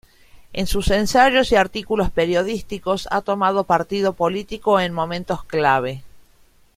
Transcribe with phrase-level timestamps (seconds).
[0.51, 6.01] En sus ensayos y artículos periodísticos ha tomado partido político en momentos clave.